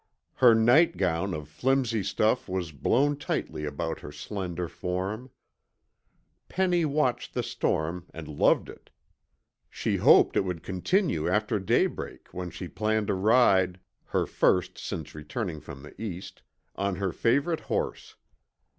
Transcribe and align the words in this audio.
Her 0.37 0.55
nightgown 0.55 1.35
of 1.35 1.47
flimsy 1.47 2.01
stuff 2.01 2.49
was 2.49 2.71
blown 2.71 3.17
tightly 3.17 3.65
about 3.65 3.99
her 3.99 4.11
slender 4.11 4.67
form. 4.67 5.29
Penny 6.49 6.85
watched 6.85 7.35
the 7.35 7.43
storm 7.43 8.07
and 8.11 8.27
loved 8.27 8.67
it. 8.67 8.89
She 9.69 9.97
hoped 9.97 10.35
it 10.35 10.43
would 10.43 10.63
continue 10.63 11.29
after 11.29 11.59
daybreak, 11.59 12.29
when 12.33 12.49
she 12.49 12.67
planned 12.67 13.11
a 13.11 13.13
ride 13.13 13.79
her 14.05 14.25
first 14.25 14.75
since 14.79 15.13
returning 15.13 15.59
from 15.61 15.83
the 15.83 15.93
East 16.01 16.41
on 16.75 16.95
her 16.95 17.11
favorite 17.11 17.59
horse. 17.59 18.15